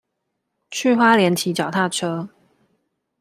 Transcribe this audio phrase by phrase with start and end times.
[0.71, 2.27] 去花蓮騎腳踏車